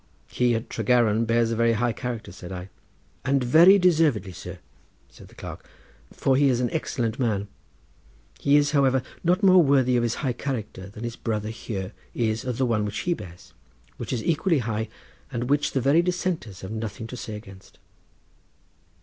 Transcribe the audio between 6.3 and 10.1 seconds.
he is an excellent man; he is, however, not more worthy of